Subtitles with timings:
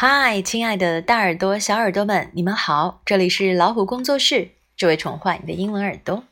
[0.00, 3.02] 嗨，亲爱的大耳朵、小耳朵们，你们好！
[3.04, 6.22] 这里是老虎工作室，只为宠坏你的英文耳朵。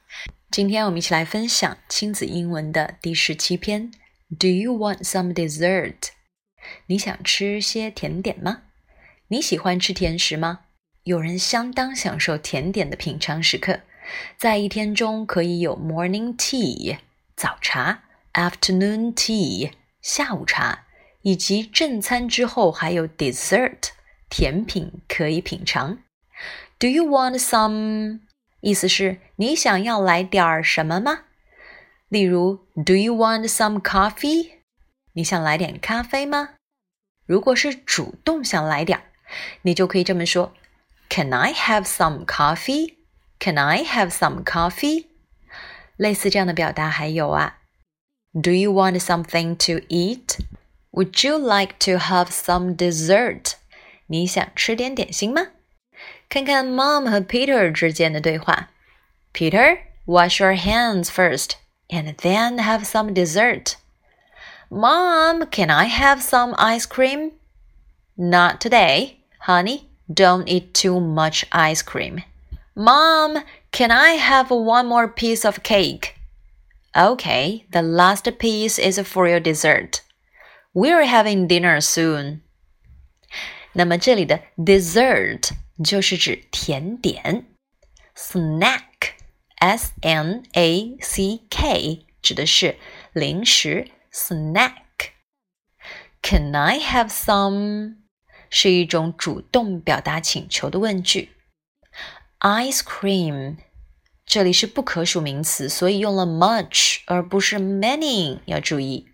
[0.53, 3.91] 今天我们一起来分享亲子英文的第十七篇。
[4.39, 5.97] Do you want some dessert？
[6.87, 8.63] 你想吃些甜点吗？
[9.27, 10.61] 你喜欢吃甜食吗？
[11.03, 13.81] 有人相当享受甜点的品尝时刻，
[14.39, 16.99] 在一天中可以有 morning tea
[17.35, 18.05] 早茶
[18.35, 20.86] ，afternoon tea 下午茶。
[21.27, 23.89] 以及正餐之后还有 dessert
[24.31, 25.99] 甜品可以品尝。
[26.79, 28.21] Do you want some？
[28.61, 31.25] 意思是你想要来点儿什么吗？
[32.09, 34.53] 例如，Do you want some coffee？
[35.15, 36.51] 你想来点咖啡吗？
[37.27, 39.05] 如果是主动想来点儿，
[39.63, 40.53] 你就可以这么说
[41.09, 45.07] ：Can I have some coffee？Can I have some coffee？
[45.97, 47.59] 类似这样的表达还有啊
[48.33, 50.39] ，Do you want something to eat？
[50.96, 53.56] eat？would you like to have some dessert？
[54.08, 55.48] 你想吃点点心吗？
[56.30, 58.70] 看看 Mom 和 Peter 之间的对话。
[59.34, 61.52] Peter, wash your hands first
[61.90, 63.76] and then have some dessert.
[64.70, 67.32] Mom, can I have some ice cream?
[68.16, 69.88] Not today, honey.
[70.10, 72.24] Don't eat too much ice cream.
[72.76, 76.16] Mom, can I have one more piece of cake?
[76.96, 80.02] Okay, the last piece is for your dessert.
[80.76, 82.42] We're having dinner soon。
[83.74, 85.50] 那么这里的 dessert
[85.84, 87.46] 就是指甜点，
[88.16, 92.78] snack，s n a c k 指的是
[93.14, 97.98] 零食，snack。Can I have some？
[98.50, 101.32] 是一种主动表达请求的问句。
[102.40, 103.58] Ice cream，
[104.26, 109.08] 这里是不可数名词，所以用了 much 而不是 many，要注意。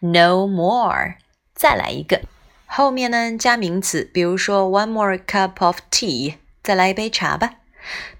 [0.00, 1.16] No more，
[1.54, 2.22] 再来一个。
[2.66, 7.54] 后面呢加名词，比如说 one more cup of tea，再来一杯茶吧。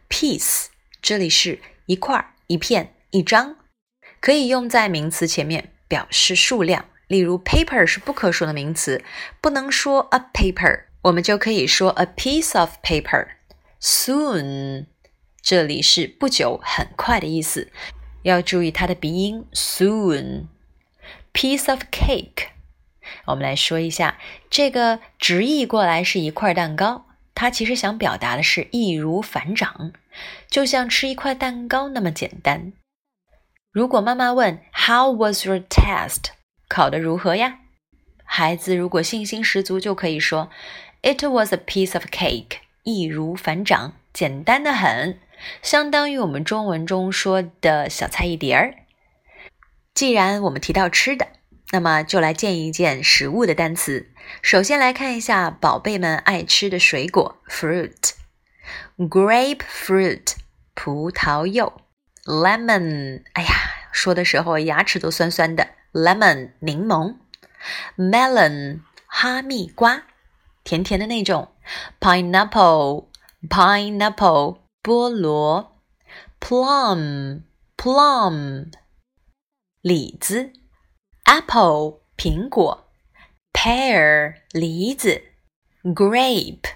[0.08, 0.66] Piece，
[1.02, 3.56] 这里是一块、一片、一张，
[4.20, 6.86] 可以用在名词前面表示数量。
[7.08, 9.04] 例如 paper 是不可数的名词，
[9.40, 13.28] 不能说 a paper，我们就可以说 a piece of paper。
[13.80, 14.86] Soon，
[15.40, 17.70] 这里是不久、很快的意思，
[18.22, 19.44] 要注意它的鼻音。
[19.52, 20.46] Soon。
[21.36, 22.46] Piece of cake，
[23.26, 24.16] 我们来说一下，
[24.48, 27.04] 这个直译过来是一块蛋糕，
[27.34, 29.92] 它其实想表达的是易如反掌，
[30.48, 32.72] 就像吃一块蛋糕那么简单。
[33.70, 36.30] 如果妈妈问 How was your test？
[36.68, 37.58] 考得如何呀？
[38.24, 40.48] 孩子如果信心十足，就可以说
[41.02, 45.20] It was a piece of cake，易如反掌，简单的很，
[45.60, 48.85] 相当于我们中文中说的小菜一碟儿。
[49.96, 51.26] 既然我们提到吃的，
[51.72, 54.12] 那么就来见一见食物的单词。
[54.42, 60.34] 首先来看一下宝贝们爱吃的水果：fruit，grapefruit，
[60.74, 61.80] 葡萄柚。
[62.26, 63.48] ；lemon，哎呀，
[63.90, 65.68] 说的时候牙齿都酸酸的。
[65.94, 67.14] ；lemon，柠檬。
[67.96, 70.02] ；melon，哈密瓜，
[70.62, 71.54] 甜甜的那种。
[71.98, 75.80] ；pineapple，pineapple，菠萝。
[76.38, 78.66] ；plum，plum。
[79.88, 80.52] 李子
[81.26, 82.88] ，apple 苹果
[83.52, 85.22] ，pear 梨子
[85.84, 86.72] ，grape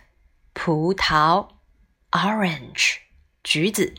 [0.52, 1.48] 葡萄
[2.12, 2.98] ，orange
[3.42, 3.92] 橘子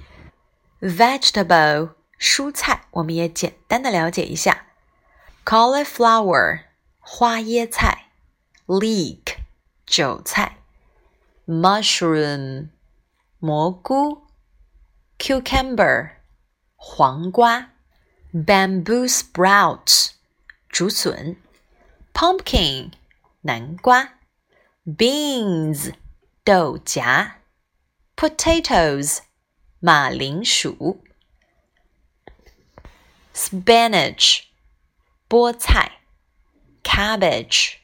[0.80, 4.68] ，vegetable 蔬菜，我们也简单的了解一下
[5.44, 6.68] ，cauliflower
[7.00, 8.12] 花椰菜
[8.66, 9.40] ，leek
[9.86, 10.60] 韭菜
[11.46, 12.70] ，mushroom
[13.40, 14.28] 蘑菇
[15.20, 16.12] ，cucumber
[16.78, 17.71] 黄瓜。
[18.33, 20.11] bamboo sprouts
[20.69, 21.37] 竹笋，
[22.13, 22.93] pumpkin
[23.43, 24.19] 南瓜，
[24.85, 25.95] beans
[26.45, 27.37] 豆荚，
[28.15, 29.21] potatoes
[29.81, 31.03] 马铃薯，
[33.35, 34.43] spinach
[35.29, 36.01] 菠菜，
[36.83, 37.77] cabbage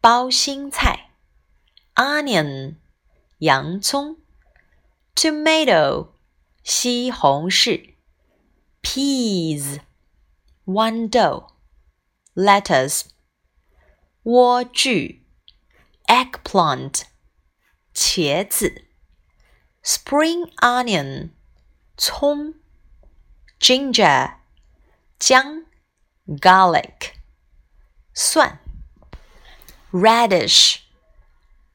[0.00, 1.10] 包心菜，
[1.94, 2.76] onion
[3.38, 4.18] 洋葱，
[5.14, 6.10] tomato
[6.62, 7.94] 西红柿。
[8.82, 9.78] peas,
[10.64, 11.46] one dough,
[12.34, 13.04] lettuce,
[14.24, 15.20] 莴苣
[16.08, 17.04] eggplant,
[17.94, 18.84] 茄子
[19.82, 21.30] spring onion,
[21.96, 22.54] 葱
[23.60, 24.34] ginger,
[25.18, 25.64] 姜
[26.26, 27.14] garlic,
[28.14, 28.58] 蒜
[29.92, 30.80] radish,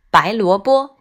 [0.10, 0.98] 白萝卜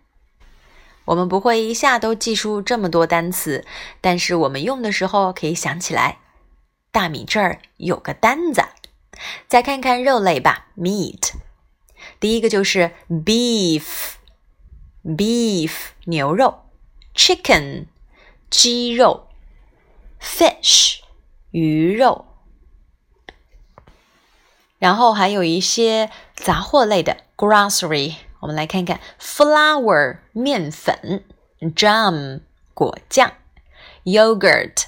[1.06, 3.66] 我们不会一下都记出这么多单词，
[4.00, 6.20] 但是我们用的时候可以想起来。
[6.92, 8.64] 大米这儿有个单子。
[9.48, 11.34] 再看看肉类吧，meat。
[12.20, 13.92] 第一个就是 beef，beef
[16.06, 16.64] 牛肉
[17.16, 17.86] ，chicken
[18.50, 19.28] 鸡肉
[20.20, 21.00] ，fish
[21.52, 22.26] 鱼肉，
[24.80, 28.16] 然后还有一些杂货类的 grocery。
[28.42, 31.24] 我们来看看 flour 面粉
[31.76, 32.42] ，jam
[32.74, 33.34] 果酱
[34.04, 34.86] ，yogurt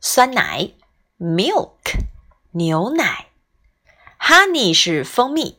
[0.00, 0.70] 酸奶
[1.18, 2.06] ，milk
[2.52, 3.26] 牛奶
[4.18, 5.58] ，honey 是蜂蜜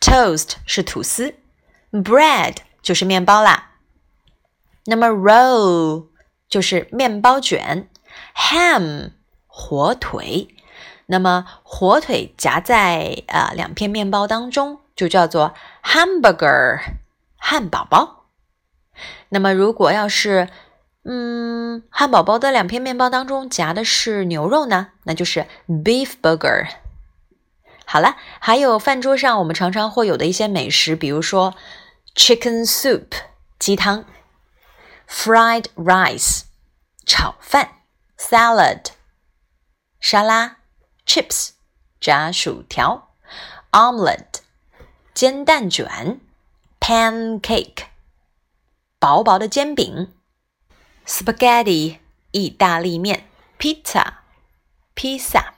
[0.00, 1.34] ，toast 是吐司
[1.90, 3.72] ，bread 就是面包啦。
[4.84, 6.08] 那么 roll
[6.48, 7.88] 就是面包卷
[8.36, 9.10] ，ham
[9.48, 10.53] 火腿。
[11.06, 16.80] 那么火腿夹在啊两片面包当中，就叫做 hamburger
[17.36, 18.26] 汉堡包。
[19.28, 20.48] 那么如果要是
[21.04, 26.66] 嗯，汉堡包的两片面包当中夹的是牛肉呢，那就是 beef burger。
[27.84, 31.54] 好了，还有饭桌上我们常常会有的一些美食，比如说
[32.14, 33.08] chicken soup
[33.58, 34.06] 鸡汤
[35.06, 36.44] ，fried rice
[37.04, 37.68] 炒饭
[38.16, 38.86] ，salad
[40.00, 40.56] 沙拉
[41.06, 41.50] ，chips
[42.00, 43.14] 炸薯条
[43.70, 44.40] ，omelet
[45.14, 46.20] 煎蛋卷
[46.80, 47.84] ，pancake
[48.98, 50.12] 薄薄的煎饼。
[51.06, 51.98] Spaghetti
[52.30, 53.28] 意大利面
[53.58, 54.14] ，Pizza
[54.94, 55.54] 披萨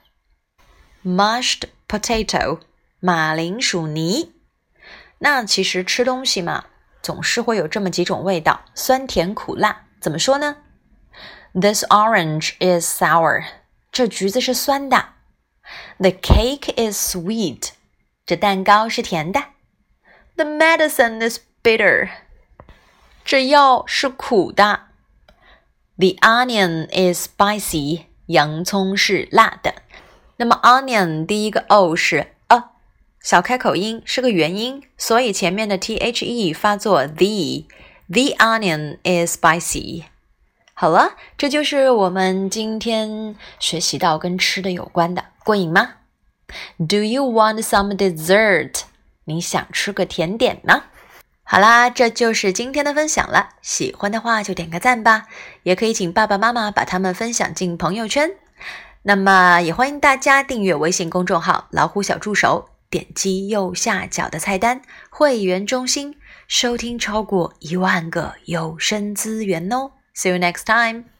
[1.03, 2.59] ，Mashed potato
[2.99, 4.33] 马铃薯泥。
[5.19, 6.65] 那其实吃东西嘛，
[7.01, 9.85] 总是会有这么几种味道，酸甜苦辣。
[9.99, 10.57] 怎么说呢
[11.53, 13.43] ？This orange is sour
[13.91, 15.13] 这橘子是酸的。
[15.98, 17.70] The cake is sweet
[18.24, 19.40] 这蛋糕是甜的。
[20.36, 22.10] The medicine is bitter
[23.24, 24.88] 这药是苦的。
[25.96, 29.74] The onion is spicy，洋葱是辣的。
[30.38, 32.64] 那么 onion 第一个 o 是 a，
[33.20, 35.94] 小开口音是个元音，所以前面的 the
[36.52, 40.04] 发作 the。The onion is spicy。
[40.79, 45.95] 好了，这就是我们今天学习到跟吃的有关的，过瘾吗
[46.77, 48.81] ？Do you want some dessert？
[49.23, 50.83] 你想吃个甜点吗？
[51.41, 53.49] 好啦，这就是今天的分享了。
[53.63, 55.25] 喜欢的话就点个赞吧，
[55.63, 58.29] 也可以请爸爸妈妈把它们分享进朋友圈。
[59.01, 69.93] 那么也欢迎大家订阅微信公众号“老虎小助手”，点击右下角的菜单“会员中心”，收听超过一万个有声资源哦。
[70.17, 71.11] See you next time.